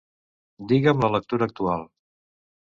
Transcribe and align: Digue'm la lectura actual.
Digue'm 0.71 1.03
la 1.05 1.11
lectura 1.17 1.49
actual. 1.51 1.85